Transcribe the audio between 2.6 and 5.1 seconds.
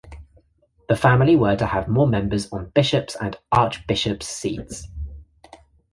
bishops' and archbishops' seats.